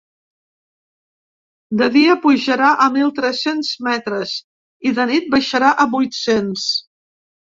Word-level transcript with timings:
De 1.81 1.89
dia 1.95 2.15
pujarà 2.23 2.69
a 2.85 2.87
mil 2.95 3.13
tres-cents 3.19 3.69
metres 3.89 4.33
i 4.91 4.95
de 5.01 5.05
nit 5.13 5.29
baixarà 5.35 5.69
a 5.85 5.89
vuit-cents. 5.95 6.65